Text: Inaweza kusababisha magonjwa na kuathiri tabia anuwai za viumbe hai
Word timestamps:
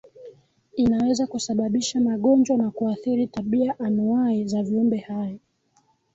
Inaweza 0.75 1.27
kusababisha 1.27 1.99
magonjwa 1.99 2.57
na 2.57 2.71
kuathiri 2.71 3.27
tabia 3.27 3.79
anuwai 3.79 4.47
za 4.47 4.63
viumbe 4.63 4.97
hai 4.97 5.39